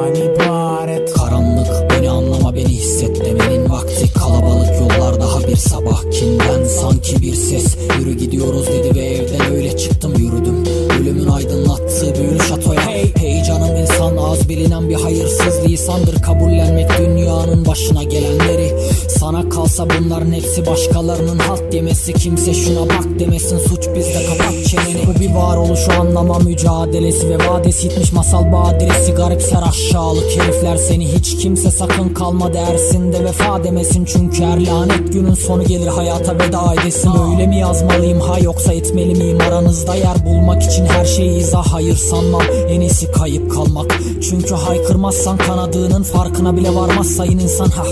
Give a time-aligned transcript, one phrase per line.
[0.00, 1.12] Bundan ibaret.
[1.12, 4.12] Karanlık beni anlama beni hisset demenin vakti.
[4.12, 9.76] Kalabalık yollar daha bir sabah kinden sanki bir ses Yürü gidiyoruz dedi ve evden öyle
[9.76, 10.64] çıktım yürüdüm.
[11.00, 12.86] Ölümün aydınlattığı büyülü şatoya.
[12.86, 13.12] Hey!
[13.16, 18.72] Hey canım insan az bilinen bir hayırsız lisandır Kabullenmek dünyanın başına gelenleri
[19.20, 24.26] Sana kalsa bunların hepsi başkalarının halt yemesi Kimse şuna bak demesin suç bizde.
[24.26, 25.06] Kapat çeneni.
[25.06, 29.12] Bu bir varoluşu anlama mücadelesi ve vadesi yitmiş masal badiresi.
[29.12, 31.12] Garipser aşağılık herifler seni.
[31.12, 34.04] Hiç kimse sakın kalma dersinde vefa demesin.
[34.04, 37.10] Çünkü her lanet günün sonu gelir hayata veda edesin.
[37.32, 38.20] Öyle mi yazmalıyım?
[38.20, 39.38] Ha yoksa etmeli miyim?
[39.48, 42.42] Aranızda yer bulmak için her şeyi izah hayır sanmam.
[42.68, 44.00] En iyisi kayıp kalmak.
[44.30, 47.68] Çünkü haykırmazsan kanadığının farkına bile varmaz sayın insan.
[47.68, 47.84] Ha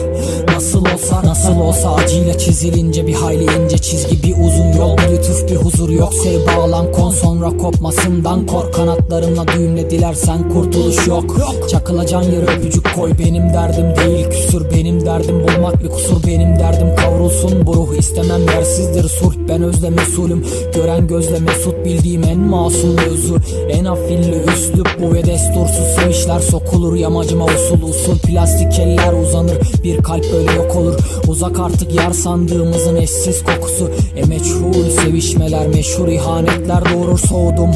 [0.55, 5.51] Nasıl olsa nasıl olsa acıyla çizilince bir hayli ince çizgi bir uzun yol Bir lütuf
[5.51, 6.15] bir huzur yok.
[6.15, 11.37] Sev bağlan kon sonra kopmasından kork Kanatlarımla düğümle dilersen kurtuluş yok.
[11.71, 16.97] Çakılacan yere öpücük koy benim derdim değil küsür Benim derdim bulmak bir kusur benim derdim
[16.97, 17.67] kavrulsun.
[17.67, 21.85] Bu ruh istemem yersizdir sulh ben özle mesulüm Gören gözle mesut.
[21.85, 23.37] Bildiğim en masum mevzu
[23.71, 24.89] En afilli üslup.
[25.03, 28.19] Bu ve destursuz sevişler sokulur Yamacıma usul usul.
[28.19, 30.95] Plastik eller uzanır Bir kalp böyle yok olur
[31.29, 33.91] Uzak artık yar sandığımızın eşsiz kokusu.
[34.17, 37.71] E meçhul sevişmeler meşhur ihanetler doğurur soğudum.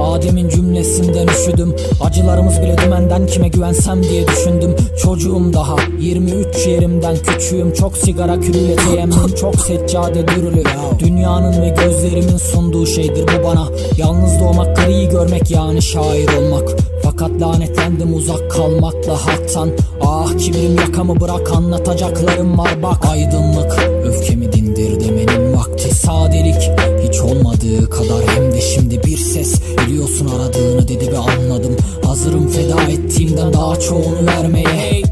[0.00, 1.76] Adem'in cümlesinden üşüdüm.
[2.04, 4.76] Acılarımız bile dümenden kime güvensem diye düşündüm.
[5.02, 7.72] Çocuğum daha 23 yerimden küçüğüm.
[7.72, 10.62] Çok sigara külüyle teyemin Çok seccade dürülü.
[10.98, 13.68] Dünyanın ve gözlerimin sunduğu şeydir bu bana.
[13.96, 16.68] Yalnız doğmak kariyi görmek yani şair olmak.
[17.02, 19.70] Fakat lanetlendim uzak kalmakla haktan.
[20.00, 23.78] Ah kibrim yakamı bırak anlatacaklarım var bak Aydınlık.
[24.04, 25.94] Öfkemi dindir demenin vakti.
[25.94, 26.70] Sadelik
[27.02, 28.26] hiç olmadığı kadar.
[28.34, 29.60] Hem de şimdi bir ses.
[29.86, 31.76] Biliyorsun aradığını dedi ve anladım.
[32.04, 34.68] Hazırım feda ettiğimden daha çoğunu vermeye.
[34.68, 35.02] Hey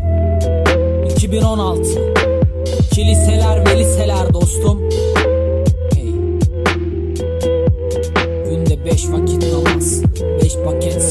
[1.11, 2.15] 2016
[2.91, 4.83] Kiliseler ve liseler dostum.
[5.95, 6.13] Hey.
[8.45, 10.03] Günde beş vakit namaz
[10.43, 11.03] Beş paket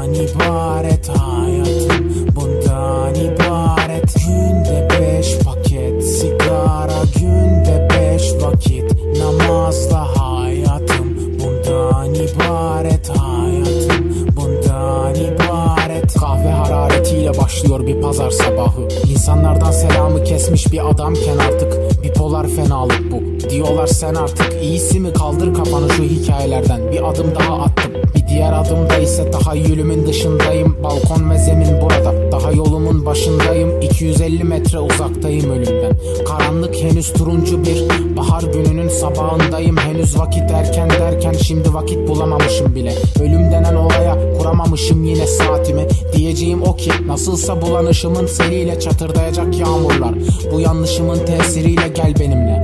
[0.00, 2.26] Bundan ibaret hayatım.
[2.36, 4.14] Bundan ibaret.
[4.26, 7.02] Günde beş paket sigara.
[7.18, 11.18] Günde beş vakit namazla hayatım.
[11.40, 14.26] Bundan ibaret hayatım.
[14.36, 16.14] Bundan ibaret.
[16.14, 18.88] Kahve hararetiyle başlıyor bir pazar sabahı.
[19.10, 25.12] İnsanlardan selamı kesmiş bir adamken artık Bipolar fenalık bu Diyorlar sen artık iyisi mi?
[25.12, 26.92] Kaldır kafanı şu hikayelerden.
[26.92, 27.92] Bir adım daha attım.
[28.16, 30.76] Bir diğer adımda ise tahayyülümün dışındayım.
[30.82, 31.38] Balkon ve
[31.82, 32.32] burada.
[32.32, 33.80] Daha yolumun başındayım.
[33.80, 35.92] 250 metre uzaktayım ölümden.
[36.26, 37.84] Karanlık henüz turuncu bir
[38.16, 39.76] bahar gününün sabahındayım.
[39.76, 42.94] Henüz vakit erken derken şimdi vakit bulamamışım bile.
[43.20, 45.86] Ölüm denen olaya kuramamışım yine saatimi.
[46.16, 50.14] Diyeceğim o ki nasılsa bulanışımın seliyle çatırdayacak yağmurlar.
[50.52, 52.62] Bu yanlışımın tesiriyle gel benimle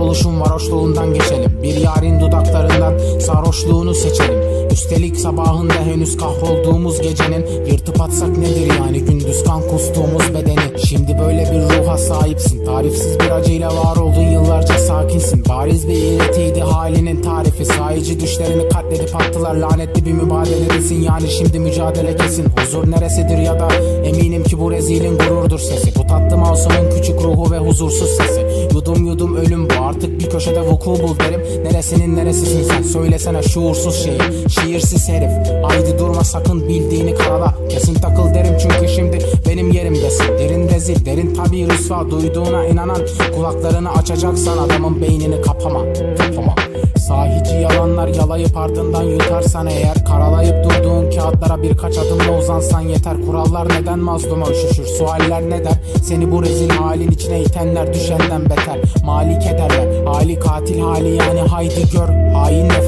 [0.00, 1.62] Varoluşun varoşluğundan geçelim.
[1.62, 9.00] Bir yarın dudaklarından sarhoşluğunu seçelim Üstelik sabahında henüz kahrolduğumuz gecenin Yırtıp atsak nedir yani?
[9.00, 10.78] Gündüz kan kustuğumuz bedeni.
[10.88, 12.64] Şimdi böyle bir ruha sahipsin.
[12.64, 15.44] Tarifsiz bir acıyla var oldun yıllarca sakinsin.
[15.48, 17.64] Bariz bir iğretiydi halinin tarifi.
[17.64, 22.46] Sahici düşlerini katledip attılar lanetli bir mübadeledesin Yani şimdi mücadele kesin.
[22.56, 23.68] Huzur neresidir ya da?
[24.04, 25.94] Eminim ki bu rezilin gururdur sesi.
[25.96, 28.46] Bu tatlı masumun küçük ruhu ve huzursuz sesi.
[28.74, 31.64] Yudum yudum ölüm bu artık bir köşede vuku bul derim.
[31.64, 32.82] Neresinin neresisin sen?
[32.82, 34.18] Söylesene şuursuz şey
[34.62, 35.30] Şiirsiz herif.
[35.62, 37.54] Haydi durma sakın bildiğini karala.
[37.68, 39.18] Kesin takıl derim çünkü şimdi
[39.48, 40.24] benim yerimdesin.
[40.38, 42.98] Derin rezil derin tabi rüsva duyduğuna inanan
[43.34, 45.80] Kulaklarını açacaksan adamın beynini kapama
[46.18, 46.54] Kapama.
[46.96, 53.16] Sahici yalanlar yalayıp ardından yutarsan eğer Karalayıp durduğun kağıtlara birkaç adımla uzansan yeter.
[53.26, 55.74] Kurallar neden mazluma üşüşür sualler ne der?
[56.02, 58.78] Seni bu rezil halin içine itenler düşenden beter.
[59.04, 62.79] Malik ederler hali katil hali yani haydi gör hain neferler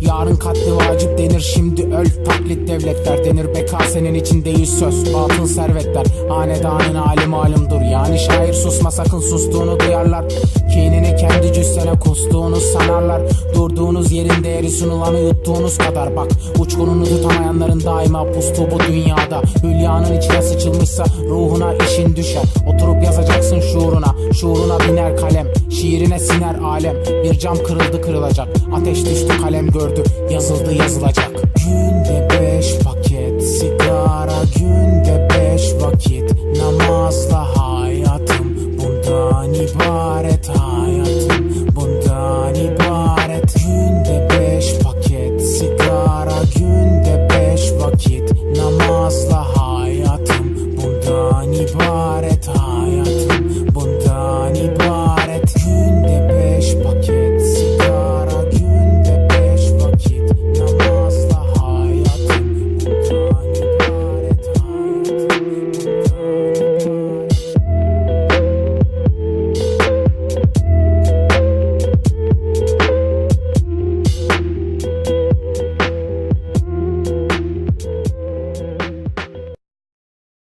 [0.00, 5.14] Yarın katli vacip denir şimdi öl taklit devletler denir Beka senin için değil söz.
[5.14, 7.80] Batıl servetler Hanedanın hali malumdur.
[7.80, 10.24] Yani şair susma sakın sustuğunu duyarlar.
[10.72, 13.22] Kinini kendi cüssene kustuğunu sanarlar.
[13.54, 16.16] Durduğunuz yerin değeri sunulanı yuttuğunuz kadar.
[16.16, 19.42] Bak Uçkununu tutamayanların daima pustu bu dünyada.
[19.62, 22.42] Hülyanın içine sıçılmışsa ruhuna işin düşer.
[22.74, 25.46] Oturup yazacak Bakarsın şuuruna, şuuruna biner kalem.
[25.70, 26.96] Şiirine siner alem.
[27.24, 28.48] Bir cam kırıldı kırılacak.
[28.74, 30.02] Ateş düştü kalem gördü.
[30.30, 31.49] Yazıldı yazılacak.